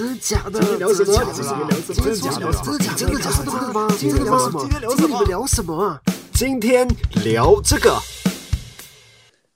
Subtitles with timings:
[0.00, 0.58] 真的假的？
[0.58, 1.12] 今天聊什么？
[1.12, 1.74] 真的假的？
[1.92, 2.50] 真的假的？
[2.96, 3.44] 真的假的？
[3.44, 3.86] 真的吗？
[3.98, 4.60] 今天聊什么？
[4.62, 5.06] 今天聊什么？
[5.06, 6.00] 今天你们聊什么啊？
[6.32, 6.88] 今天
[7.22, 7.98] 聊这个。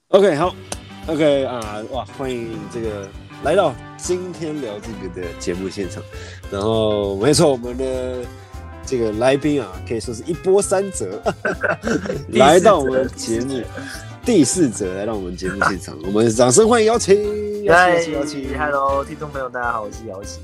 [0.09, 0.55] OK，好
[1.07, 3.09] ，OK 啊，哇，欢迎这个
[3.43, 6.03] 来到今天聊这个的节目现场。
[6.51, 8.19] 然后没错，我们的
[8.85, 11.23] 这个来宾啊，可以说是一波三折，
[12.33, 13.63] 来到我们节目。
[14.23, 17.54] 第四折来到我们节目现场，我们掌声欢迎姚琪。
[17.65, 20.39] 姚琪，姚琪，Hello，听众朋友，大家好，我是姚琪。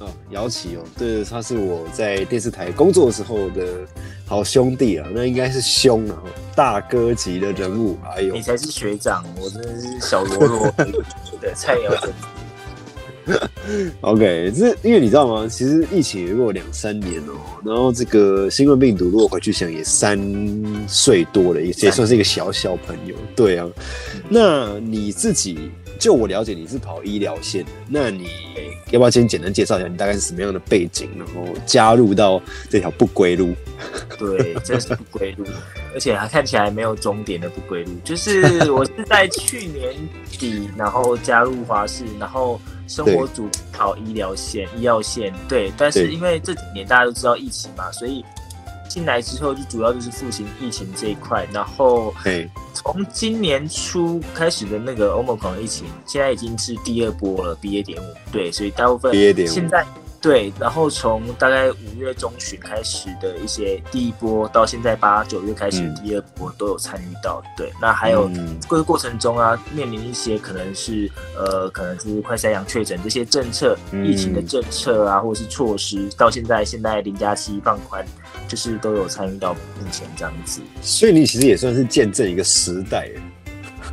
[0.00, 3.86] 哦，姚琪哦，对，他是我在电视台工作的时候的
[4.26, 6.16] 好兄弟啊，那应该是兄啊，
[6.56, 7.96] 大哥级的人物。
[8.12, 10.74] 哎呦，你才是学长，我真的是小罗罗
[11.40, 11.92] 对菜鸟。
[14.00, 15.46] OK，这因为你知道吗？
[15.48, 20.18] 其实疫情也过两三年哦、喔，然后这个新冠病毒，如果回去想，也三
[20.88, 23.14] 岁多了，也也算是一个小小朋友。
[23.36, 23.68] 对啊，
[24.28, 28.28] 那你自己，就我了解，你是跑医疗线的，那你
[28.90, 33.54] 要不要先简单介绍一下，你大概是什么样的背景，然后加入到这条不归路？
[34.18, 35.44] 对，这是不归路，
[35.92, 37.92] 而且还看起来没有终点的不归路。
[38.04, 39.94] 就是我是在去年
[40.38, 42.60] 底，然后加入华视，然后。
[42.88, 45.70] 生活组跑医疗线、医药线，对。
[45.76, 48.24] 但是因为这几年大家都知道疫情嘛，所以
[48.88, 51.46] 进来之后就主要就是复兴疫情这一块。
[51.52, 52.14] 然后，
[52.74, 58.14] 从今年初开始的那个 Omicron 疫情，现在已经是第二波了，BA 点五。
[58.32, 59.12] 对，所以大部分
[59.46, 59.86] 现在。
[60.20, 67.40] 对，然后从大概五月中旬开始的一些第一波，到现在八九月开始的第二波都有参与到。
[67.44, 68.28] 嗯、对，那还有
[68.60, 78.04] 这个过程中啊，面临一些可能是呃，可能是快筛阳确诊这些政策、疫情的政策啊，或者是措施，到现在现在零加七放宽，
[78.48, 80.60] 就是都有参与到目前这样子。
[80.82, 83.08] 所以你其实也算是见证一个时代。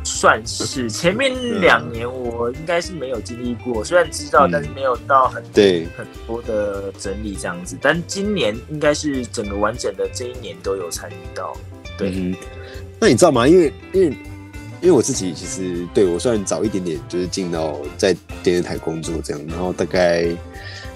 [0.06, 7.76] 算是前面两年我应该是没有经历过，虽然知道，但是没有到很对很多的整理这样子。
[7.82, 11.56] 但今年应该是整个完整的这一年都有参与到。
[11.98, 12.36] 对、嗯，
[13.00, 13.48] 那你知道吗？
[13.48, 14.06] 因为因为
[14.80, 20.28] 因为我自己其实对我算早一点点，就是进到在电视台工作这样，然后大概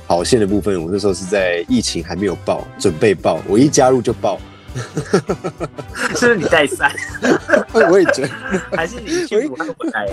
[0.07, 4.41] 跑线的部分，我那时候是在疫情还没有爆，准备爆，我一加入就爆。
[6.17, 6.91] 是不是你带三？
[7.91, 8.29] 我也觉得，
[8.77, 10.09] 还是你去武汉回来？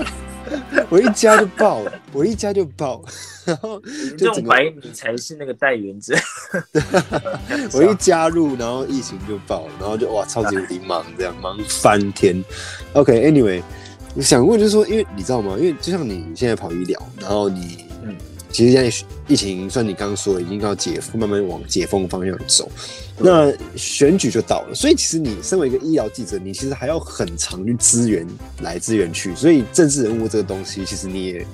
[0.89, 3.03] 我一加就爆了，我一加就爆，
[3.43, 3.81] 然后
[4.17, 6.15] 就怀疑你才是那个带原者。
[7.73, 12.41] 我一加入，然后疫情就爆，然后就哇，超级无敌忙，这样忙翻天。
[12.93, 13.63] OK，Anyway，、okay,
[14.15, 15.55] 我想问就是说，因为你知道吗？
[15.59, 17.86] 因为就像你现在跑医疗，然后你嗯，
[18.51, 22.69] 其实现在疫情，算你刚刚说的已经要解封，慢慢往解封方向走。
[23.19, 28.25] 那选举就到了，所以其实你身为一个医疗记者，你其实还要很长去支援
[28.61, 31.47] 来支援去，所以政治人物这个东西，其实你也，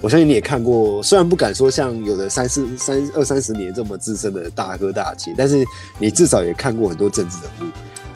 [0.00, 5.62] 我相信你也看过，虽然不敢说像有的三四三二三十年这么资深的大哥大姐，但是
[5.98, 7.72] 你至少也看过很多政治人物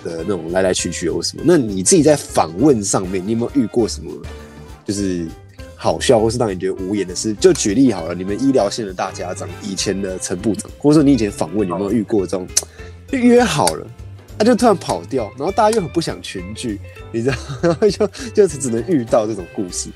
[0.08, 1.42] 的那种来来去去有什么？
[1.46, 4.10] 那你自己在访问上面，你有没有遇过什么，
[4.86, 5.26] 就是
[5.76, 7.34] 好笑或是让你觉得无言的事？
[7.34, 12.48] 就举例好了，你们医疗线的大家长，以前的陈部长，或者说你以前访问有没有遇过这种？
[13.06, 13.86] 就约好了，
[14.36, 16.80] 他就突然跑掉，然后大家又很不想群聚，
[17.12, 19.90] 你知道，然 后就就是只能遇到这种故事。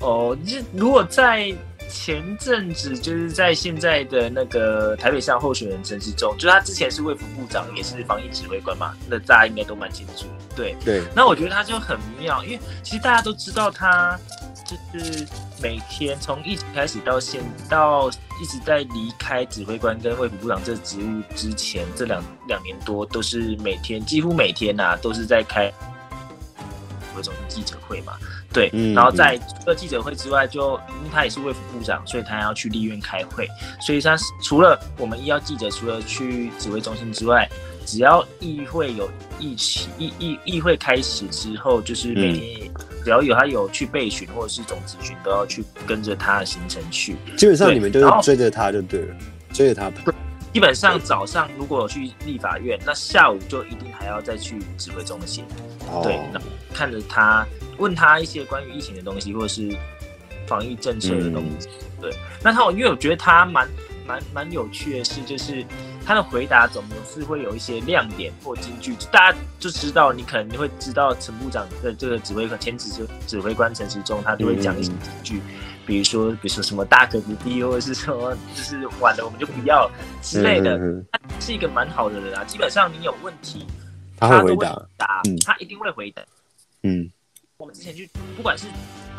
[0.00, 1.54] 哦，就如果在
[1.88, 10.26] 前阵子，就是在现在的那个台北上候选人陈时中，就是他之前是卫福部长，也是防疫指挥官嘛，那大家应该都蛮清楚。
[10.56, 14.18] 对对，那我觉得他就很妙，因为其实大家都知道他。
[14.68, 15.26] 就是
[15.62, 25.72] 每天从疫情开始到现到一直在离开指挥官跟卫福部长这职务之前，这两两年多都是每天几乎每天呐、啊、都是在开
[27.16, 28.12] 各种记者会嘛，
[28.52, 33.48] 对，嗯、然后在除了记者会之外就，就因为他也是卫福部长，所以他要去立院开会，
[33.80, 37.48] 所以他除了我们医药记者除了去指挥中心之外，
[37.88, 39.10] 只要议会有
[39.40, 42.84] 议起议议议会开始之后，就是每天、嗯。
[43.02, 47.16] 只要有他有去备询或者是总咨询，都要去跟着他的行程去。
[47.38, 49.16] 基本上你们就是追着他就对了，
[49.54, 50.12] 追着他跑。
[50.52, 55.46] 基本上早上如果有去立法院，那下午就一定还要再去指挥中心。
[55.90, 56.38] 哦、对，那
[56.74, 57.46] 看着他
[57.78, 59.74] 问他一些关于疫情的东西，或者是
[60.46, 61.68] 防疫政策的东西。
[61.70, 63.66] 嗯、对，那他因为我觉得他蛮
[64.06, 65.64] 蛮蛮有趣的是，就是。
[66.08, 75.42] 他的回答总是会有一些亮点或金句，大家就知道你可能你会知道陈部长的这个指挥官前指指指挥官陈时中，他都会讲一些金句，
[75.84, 79.86] 比如说比如说什么大可不必，或者是说就是晚了我们就不要
[80.22, 80.78] 之类的。
[81.12, 83.66] 他是一个蛮好的人啊，基本上你有问题，
[84.16, 84.66] 他都会回
[84.96, 86.22] 答，他一定会回答。
[86.84, 87.10] 嗯，
[87.58, 88.66] 我们之前去不管是。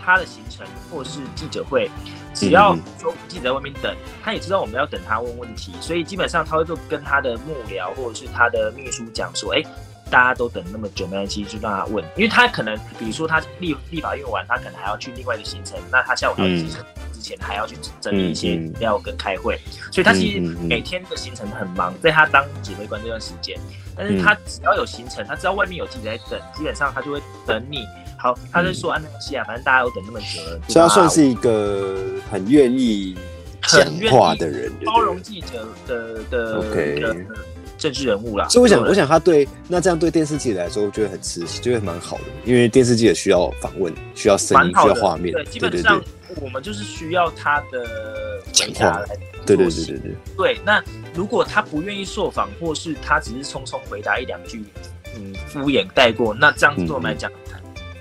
[0.09, 1.89] 他的行程或是记者会，
[2.33, 9.63] 只要说记者在外面等，他也知道我们要等他问问题，所以基本上他会就跟他的幕僚或者是他的秘书讲说，哎，
[10.09, 16.81] 大家都等那么久，没关系，就让他问，因为他可能比如说他立立法用完，他可能还要去另外一个行程，那他下午还有行程。
[16.81, 16.85] 嗯
[17.19, 23.59] 之前还要去整理一些资料跟开会，嗯嗯、所以他其实每天的行程很忙，在他当指挥官这段时间，
[23.93, 27.85] 但是他只要有行程，他知道外面有记者在等，基本上他就会等你。
[28.19, 31.97] 好，他在说啊，没关系啊，反正大家都等那么久了，所以他算是一个
[32.29, 33.17] 很愿意
[33.63, 33.81] 讲
[34.11, 37.15] 话的人，包容记者的的 OK 的
[37.77, 38.47] 政治人物啦。
[38.49, 46.01] 所以我想，我想他对那这样对电视记者来说，我觉得很吃喜，就会蛮好的，因为电视记者需要访问，需要声音，需要画面，对，基本上。
[46.41, 47.83] 我们就是需要他的
[48.51, 49.07] 讲话来，
[49.47, 50.15] 对对对对对。
[50.37, 50.81] 对，那
[51.15, 54.63] 如果他不愿意受访，或是他只是匆匆回答一两句，
[55.15, 57.31] 嗯，敷衍带过，那这样子对我们来讲，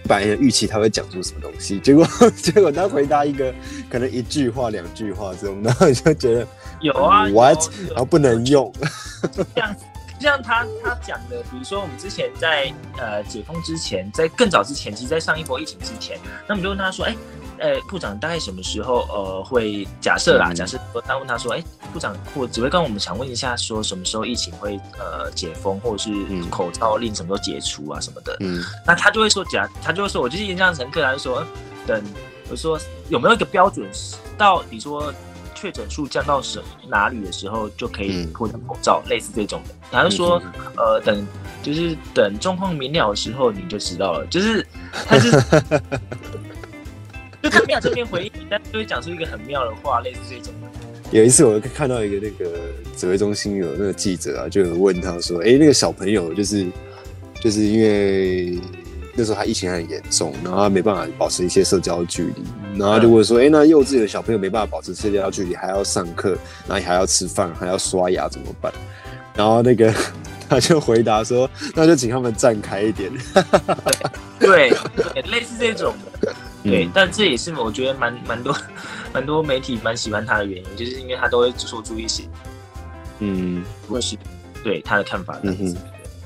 [0.09, 2.07] 本来预期他会讲出什么东西， 结果
[2.37, 3.55] 结果他回答一个
[3.91, 6.47] 可能一句话、两句话这种，然后你就觉得
[6.81, 7.59] 有啊，what，
[7.91, 8.73] 然后不能用。
[9.55, 9.77] 像
[10.19, 16.19] 像他他讲的，比如说我们之前在呃解封之前，在更早之前，其实，在上一波疫情之前，
[16.49, 17.15] 那我们就问他说，哎。
[17.61, 20.53] 呃，部长大概什么时候呃会假设啦？
[20.55, 21.63] 假设说他问他说，哎，
[21.93, 26.11] 部长或指挥官，我们想问一下，说什么时候疫情会呃解封，或者是
[26.51, 28.37] 口罩令什么时候解除啊什么的？
[28.41, 31.45] 嗯，那他就会说假，他就会说，我就是印象乘客，他就说
[31.87, 32.03] 等，
[32.51, 32.79] 我说
[33.09, 33.87] 有没有一个标准，
[34.37, 35.13] 到你说
[35.55, 39.75] 确诊数降到什哪里的时候就可以脱掉口罩，类似这种的。
[39.91, 40.41] 他就说，
[40.77, 41.27] 呃，等
[41.63, 44.67] 就是等状况明了的时候你就知道了，就是
[45.09, 45.31] 他是。
[47.43, 50.53] 就他没有正面回应，但就会讲出一个很妙的话，类似这种。
[51.11, 52.59] 有一次我看到一个那个
[52.95, 56.67] 指挥中心有那个记者啊，就有问他说：“哎、欸，那个小朋友就是
[57.41, 58.61] 就是因为
[59.15, 62.43] 那时候他疫情很严重，然后他没办法保持一些社交距离，
[62.79, 66.37] 然后他就问说：‘哎、欸，那幼稚园的小朋友没办法保持社交距离，还要上课，
[66.67, 68.71] 然后还要吃饭，还要刷牙，怎么办？’
[69.35, 69.95] 然后那个
[70.47, 73.11] 他就回答说：‘那就请他们站开一点。
[74.39, 74.71] 对’
[75.15, 76.18] 对，类似这种的。”
[76.65, 78.57] 对，但这也是我觉得蛮蛮多
[79.15, 82.25] 蛮多媒体蛮喜欢他的原因，就是因为他都会说出一些，
[83.21, 84.17] 嗯，或是
[84.65, 85.39] 对他的看法。
[85.43, 85.77] 嗯哼，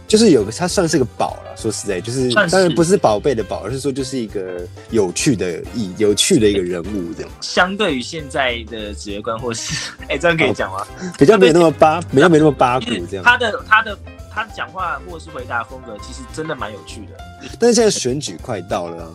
[0.09, 7.31] 就是有个他算是个宝了，说实在，就是当然不是宝贝的宝，而是说就是一个有趣的意有趣的一个人物这样。
[7.41, 10.87] 相对于现在的指挥官，或是 哎，这样可以讲吗？
[11.19, 13.25] 比较没有那么八，比较没那么八股这样。
[13.25, 13.99] 他的他的
[14.31, 17.49] 他讲话或者是回答风格，其实真的蛮有趣的。
[17.61, 19.11] 但是现在选举快到了啊。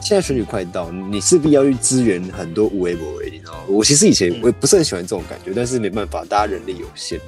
[0.00, 3.60] 现在选举快到，你势必要去支援很多无为不为，你知道吗？
[3.68, 7.20] 我其实以前我也不是很喜欢这种感觉，但是没办法，大家人力有限。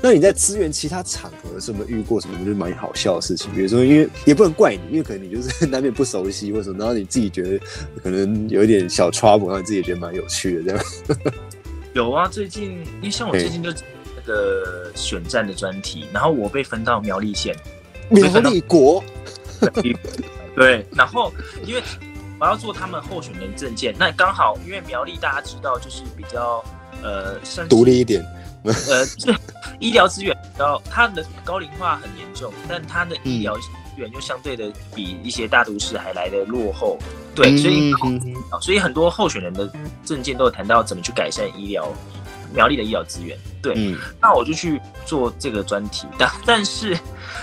[0.00, 3.50] 那你在支援其他场合，是没有遇过什么就是蛮好笑的事情？
[3.52, 7.58] 比如说，因为也不能怪你，因为可能你就是难免不熟悉或什么，然后你自己觉得
[8.02, 10.84] 可能有一点小 trouble，然后你自己也觉得蛮有趣的这样。
[11.94, 13.70] 有啊，最近因为像我最近就
[14.14, 17.56] 那个选战的专题，然后我被分到苗栗县，
[18.10, 19.02] 苗栗国，
[20.54, 21.32] 对，然后
[21.66, 21.82] 因为。
[22.40, 26.64] 我要做他们候选人证件，那刚好因为苗栗大家知道就是比较
[27.02, 27.38] 呃，
[27.68, 28.24] 独立一点，
[28.64, 29.34] 呃，是
[29.80, 33.62] 医疗资源比较，它的高龄化很严重，但它的医疗资
[33.96, 36.96] 源又相对的比一些大都市还来的落后，
[37.34, 37.92] 对，所以
[38.60, 39.68] 所以很多候选人的
[40.04, 41.88] 证件都有谈到怎么去改善医疗
[42.54, 46.96] 苗栗的医疗资源，对，嗯、那我就去做这个专题，但 但是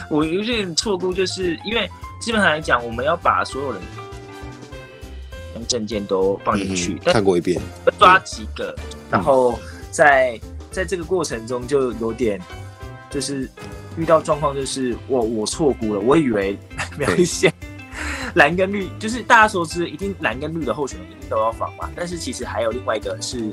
[0.10, 1.89] 我有点错估，就是因为
[2.22, 3.81] 基本上来讲，我们要把所有人。
[5.65, 7.60] 证件都放进去，嗯，看过一遍，
[8.00, 8.75] 抓几个，
[9.12, 9.60] 然后
[9.91, 10.39] 在
[10.72, 12.39] 在这个过程中就有点，
[13.10, 13.50] 就是
[13.98, 16.57] 遇到状况，就是我我错估了，我以为
[16.98, 17.53] 苗栗县
[18.36, 23.51] 蓝跟绿，就是大家熟知一定蓝跟绿的候选人一定都要访嘛，但是其实还有另外一个是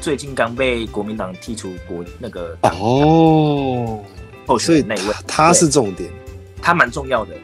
[0.00, 4.02] 最近刚被国民党剔除国那个哦。
[4.46, 6.10] 候选人那一位，他是重点，
[6.60, 7.34] 他蛮重要的。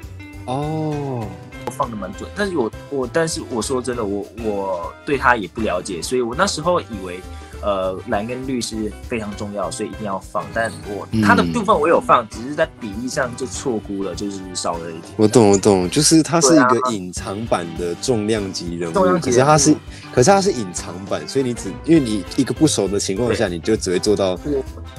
[0.46, 1.24] 哦。
[1.70, 7.20] 放的蛮准，但是我我但是我说真的，我我对他也不了解，所以我那时候以为。
[7.62, 10.44] 呃，蓝跟绿是非常重要，所以一定要放。
[10.52, 15.02] 但我它的部分我有放，嗯、只是在比例上就错估了，就是少了一点。
[15.16, 19.74] 我懂，我懂，就是它是一个隐藏版的重量级人物，啊、可是它是，
[20.12, 24.38] 可是它是隐藏版，所以你只因为你一个不熟的情况下，你就只会做到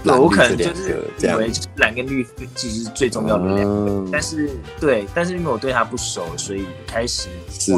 [0.04, 1.38] 蓝绿这两个这样。
[1.38, 4.50] 以为蓝跟绿其实是最重要的两个，嗯、但是
[4.80, 7.74] 对，但是因为我对它不熟，所以开始是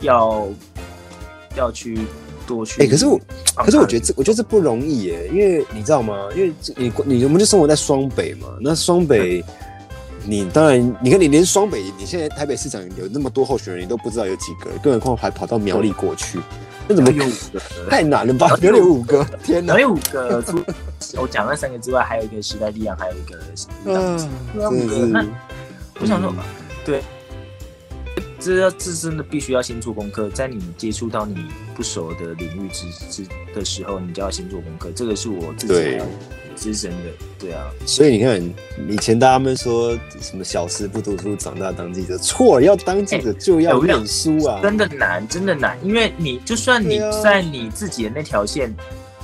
[0.00, 0.48] 要
[1.56, 1.98] 要去。
[2.78, 3.20] 哎、欸，可是我，
[3.56, 6.28] 可是我觉得这，我觉得这不容易耶，因为你知道吗？
[6.34, 9.44] 因为你你我们就生活在双北嘛，那双北
[10.26, 16.38] 你当然，你看你连双北，你现在台北市长有那么多候选人，你都不知道有几个，更何况还跑到苗栗过去，
[16.86, 17.60] 那怎么有五个？
[17.88, 18.56] 太难了吧？
[18.60, 19.74] 苗栗有五个，天哪！
[19.74, 20.62] 苗栗五个，除
[21.20, 23.38] 我讲那三个之外，还有一个时代力量，还有一个
[23.86, 24.16] 嗯，
[24.54, 25.06] 五个。
[25.06, 25.24] 那
[26.00, 26.34] 我想说，
[26.84, 27.02] 对。
[28.40, 31.36] 这要这真的必须要先做功课，在你接触到你
[31.74, 34.90] 不熟的领域之之的时候，你就要先做功课。
[34.96, 35.98] 这个是我自己
[36.56, 36.96] 资深的，
[37.38, 37.70] 对啊。
[37.86, 38.42] 所以你看，
[38.88, 48.74] 以前大家们说什么小时不读书，长大当记者，错了，要当记者就要念书啊，真的难，真的难，因为你就算你在你自己的那条线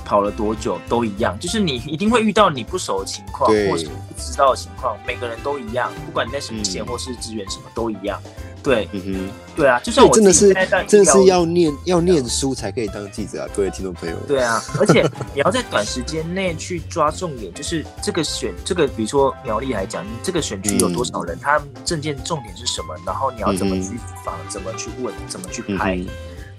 [0.07, 8.17] 跑了多久都一样，就是你一定会遇到你不熟的情况，或是不知道的情况，每个人都一样，不管你在什么线或是资源什么都一样。
[8.63, 10.53] 对，嗯哼，对啊，就算我真的是
[10.87, 14.15] 真的是要念要念书才可以当记者啊，各位听众朋友。
[14.27, 25.99] 对啊，而且你要在短时间内去抓重点，就是这个选这个，比如说苗栗来讲，你这个选区有多少人，他证件重点是什么，然后你要怎么去访，怎么去问，怎么去拍。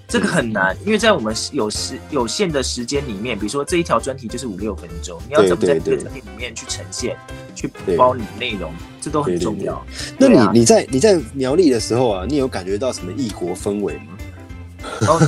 [0.09, 7.15] 这个很难，因为在我们有时有限的时间里面，比如说这一条专题就是五六分钟，你要怎么在这个专题里面去呈现，
[7.53, 9.85] 去包你的内容，这都很重要。
[10.17, 14.17] 那你你在你在苗栗的时候啊，你有感觉到什么异国氛围吗？
[15.07, 15.19] 哦，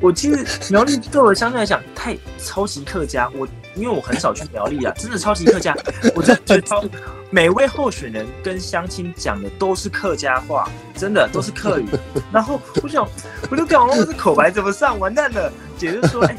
[0.00, 5.76] 我其实苗栗对我相对来讲太超级客家，我因为我很少去苗栗啊，真的超级客家，
[6.14, 6.90] 我就觉得
[7.30, 11.86] 每位候选人跟相亲讲的都是客家话，真的都是客语。
[12.32, 13.06] 然后我想，
[13.50, 15.52] 我就搞忘了这口白怎么上，完蛋了。
[15.78, 16.34] 姐就说：“哎、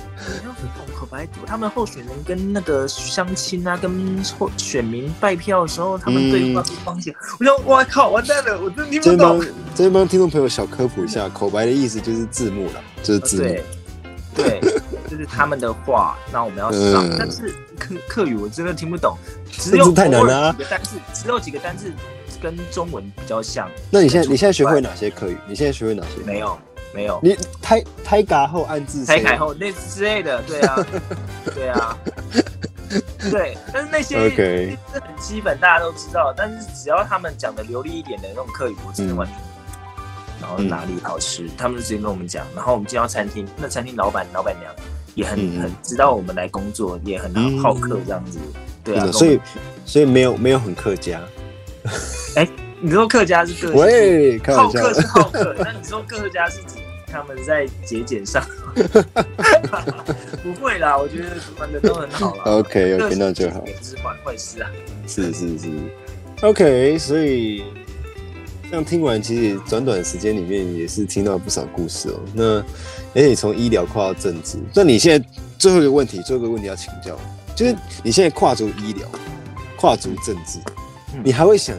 [1.18, 7.14] 白，他们候选人跟那个相亲啊，跟候选民拜票的时候，他们对话的方向。
[7.14, 9.40] 嗯”我说我靠，完蛋了，我真的听不懂。
[9.74, 13.44] 这边帮听众朋友小科普一下， 口白的意思就是字幕了，就是字幕。
[13.44, 13.64] 对，
[14.36, 14.62] 对，
[15.10, 19.18] 就是他们的话，那我们要上，嗯、但是课课语我真的听不懂，
[19.50, 20.54] 只有太难了。
[20.54, 21.92] 几个单字，只有几个单字
[22.40, 23.68] 跟中文比较像。
[23.90, 25.38] 那你现在你现在学会哪些课语？
[25.48, 26.22] 你现在学会哪些？
[26.24, 26.58] 没有。
[26.94, 30.88] 没有，你胎胎嘎后按字，胎改后那之类的，对啊，
[31.54, 31.98] 对啊，
[33.30, 34.78] 对，但是那些是 Okay.
[34.92, 36.34] 很基本，大家都知道。
[36.36, 39.36] 但是只要他们讲的流利一点的那种客语，我真的完全。
[39.38, 39.44] 嗯、
[40.42, 42.46] 然后哪里好吃，嗯、他们就直接跟我们讲。
[42.56, 44.74] 然后我们进到餐厅，那餐厅老板、老板娘
[45.14, 48.40] 也很、嗯、很知道我们来工作，也很好客这样子。
[48.42, 48.54] 嗯、
[48.84, 49.40] 对啊，所以
[49.86, 51.22] 所以没有没有很客家。
[52.36, 52.48] 哎。
[52.80, 56.76] 你说客家是客家，喂，好客是好客， 那你说客家是指
[57.12, 58.44] 他们在节俭上？
[60.44, 61.30] 不会啦，我觉得
[61.60, 62.44] 玩的都很好啦。
[62.46, 63.64] OK 有听到就好。
[63.82, 64.70] 是坏坏事啊？
[65.08, 65.70] 是是是。
[66.42, 67.64] OK，所以
[68.70, 72.20] 这样听完，其实短短时间里面也是听到不少故事哦。
[72.34, 72.44] 那
[73.16, 77.18] 而且从医疗跨到政治，那你现在最后一个问题，最后一个问题要请教，
[77.56, 79.08] 就是你现在跨足医疗，
[79.78, 80.60] 跨足政治，
[81.24, 81.76] 你还会想？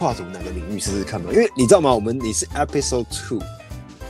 [0.00, 1.30] 跨足哪个领域试试看嘛？
[1.30, 1.94] 因为你知道吗？
[1.94, 3.38] 我们你是 Episode Two，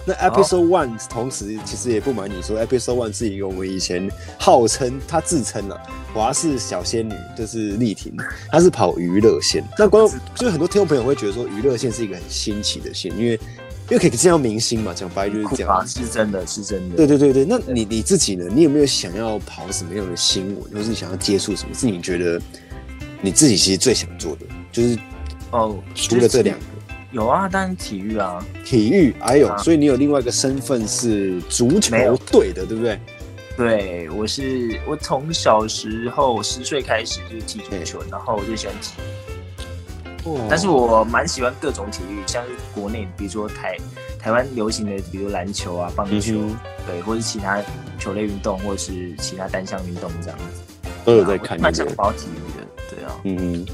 [0.07, 5.77] 那 Episode One 同时其实也不瞒你说，Episode One 是一个我们以前号称他自称了
[6.15, 8.15] 华氏小仙女，就是丽婷，
[8.53, 9.65] 她是跑娱乐线。
[9.77, 15.85] 那观众就是很多听众朋友会觉得说，娱乐线是一个很新奇的线，因为因为可以见到明星嘛，讲白就是这样。
[15.85, 16.95] 是真的，是真的。
[16.99, 18.45] 对对对对，那你你自己呢？
[18.55, 21.75] 你有没有想要跑什么样的新闻，或是想要接触什么？
[21.75, 22.41] 是你觉得
[23.21, 24.97] 你自己其实最想做的，就是。
[25.51, 26.65] 哦，除了这两个，
[27.13, 32.99] 有啊，当然体育啊，体育还有，所以你有另外一个身份是足球队的，对不对？
[33.57, 38.93] 对，我是我从小时候十岁开始就踢足球，然后我就喜欢踢。
[40.49, 43.77] 但是我蛮喜欢各种体育，像是国内，比如说台
[44.19, 46.35] 台湾流行的，比如篮球啊、棒球，
[46.87, 47.61] 对，或者是其他
[47.99, 51.61] 球类运动，或者是其他单项运动这样子，都有在看。
[51.61, 53.67] 蛮想跑体育的，对啊，嗯。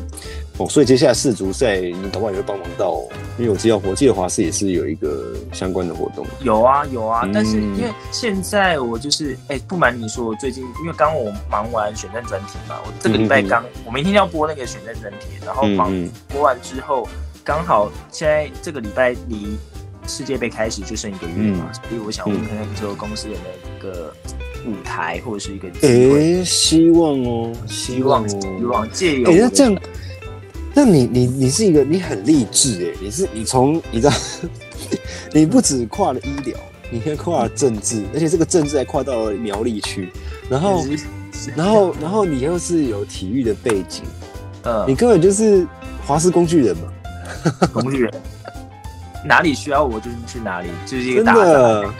[0.58, 3.08] 哦，所以接下来世足赛你搞不好也会帮忙到，哦，
[3.38, 6.26] 因为我知道国际的华视也是有一个相关的活动。
[6.40, 15.92] 有啊有啊，嗯、但是因为现在我就是哎、欸，不瞒你说，我最近因为刚我忙完选战专题嘛，我这个礼拜刚、嗯、我明天要播那个选战专题，然后忙
[16.28, 17.06] 播完之后，
[17.44, 19.58] 刚、嗯、好现在这个礼拜离
[20.06, 24.10] 世界杯开始就剩一个月嘛，嗯、所以我想问看看说公司有没有一个
[24.66, 26.40] 舞台或者是一个机会？
[26.40, 29.76] 哎，希望哦，希望哦，希望借由哎，那这样。
[30.76, 34.12] 那你你你是一个你很励志哎，你是你从你知道，
[35.32, 36.54] 你不止跨了医疗，
[36.90, 40.12] 你还跨了政治，而且这个政治还跨到了苗栗区，
[40.50, 40.84] 然后
[41.56, 44.02] 然后然后你又是有体育的背景，
[44.64, 45.66] 嗯，你根本就是
[46.06, 46.92] 华师工具人嘛，
[47.72, 48.12] 工具人，
[49.24, 51.90] 哪里需要我就是去哪里，就是一个打杂的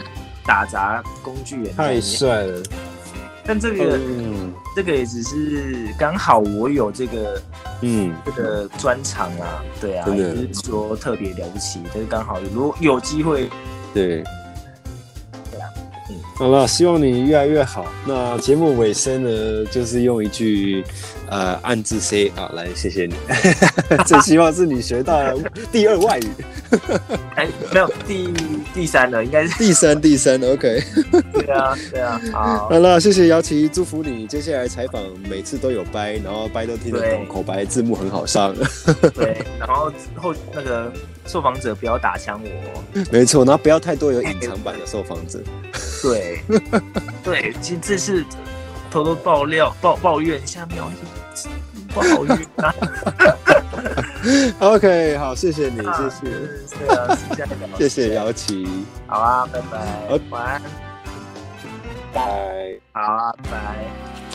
[0.45, 2.61] 打杂工具人，太帅了。
[3.47, 7.41] 但这个、嗯、这个也只是刚好我有这个
[7.81, 8.13] 嗯。
[8.25, 13.49] 这个专长啊，对啊，不是说特别了不起，就是刚好如果有机会，
[13.93, 14.23] 对。
[16.37, 17.91] 好了，希望你越来越好。
[18.05, 20.83] 那节目尾声呢，就是用一句
[21.29, 23.15] 呃暗自 say 啊，来谢谢你。
[24.05, 25.19] 最希望是你学到
[25.71, 26.27] 第二外语。
[27.35, 28.31] 哎，没有第
[28.71, 30.83] 第三了，应该是第三第三，OK。
[31.33, 32.69] 对啊，对啊，好。
[32.69, 38.55] 好了，谢谢姚琪，祝福你接下来采访每次都有掰，然后掰都听得懂，口白字幕很好上。
[39.15, 40.93] 对，然后后那个
[41.25, 43.01] 受访者不要打枪我。
[43.11, 45.39] 没错，然后不要太多有隐藏版的受访者。
[46.09, 46.41] 对，
[47.23, 48.25] 对，其实这是
[48.89, 50.89] 偷偷爆料、抱抱怨一下，没有
[51.93, 52.73] 不好运啊。
[54.59, 56.27] OK，好，谢谢你，啊、谢。
[56.27, 57.17] 谢，对啊，
[57.77, 58.67] 谢谢姚琪，
[59.07, 60.61] 好啊，拜拜，晚安，
[62.13, 64.26] 拜，好啊，拜。